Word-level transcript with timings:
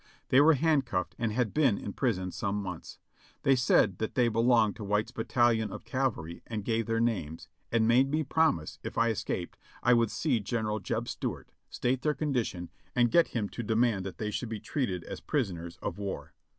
They 0.29 0.41
were 0.41 0.55
handcuffed, 0.55 1.13
and 1.19 1.31
had 1.31 1.53
been 1.53 1.77
in 1.77 1.93
prison 1.93 2.31
some 2.31 2.55
months. 2.55 2.97
They 3.43 3.55
said 3.55 3.99
that 3.99 4.15
they 4.15 4.29
belonged 4.29 4.75
to 4.77 4.83
White's 4.83 5.11
battalion 5.11 5.71
of 5.71 5.85
cavalry 5.85 6.41
and 6.47 6.65
gave 6.65 6.87
their 6.87 6.99
names, 6.99 7.47
and 7.71 7.87
made 7.87 8.09
me 8.09 8.23
promise, 8.23 8.79
if 8.81 8.97
I 8.97 9.11
escaped, 9.11 9.59
I 9.83 9.93
would 9.93 10.09
see 10.09 10.39
General 10.39 10.79
Jeb 10.79 11.07
Stuart, 11.07 11.51
state 11.69 12.01
their 12.01 12.15
condition, 12.15 12.71
and 12.95 13.11
get 13.11 13.27
him 13.27 13.47
to 13.49 13.61
demand 13.61 14.03
that 14.07 14.17
they 14.17 14.31
should 14.31 14.49
be 14.49 14.59
treated 14.59 15.03
as 15.03 15.19
prisoners 15.19 15.77
of 15.83 15.99
war. 15.99 16.33